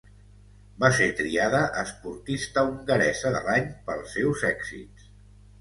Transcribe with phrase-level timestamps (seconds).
[0.83, 5.11] Va ser triada esportista hongaresa de l'any pels seus èxits.